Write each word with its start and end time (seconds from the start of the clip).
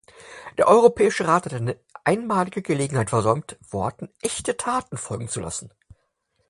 Der 0.57 0.67
Europäische 0.67 1.27
Rat 1.27 1.45
hat 1.45 1.53
eine 1.53 1.79
einmalige 2.05 2.63
Gelegenheit 2.63 3.11
versäumt, 3.11 3.59
Worten 3.69 4.09
echte 4.23 4.57
Taten 4.57 4.97
folgen 4.97 5.27
zu 5.27 5.41
lassen. 5.41 5.71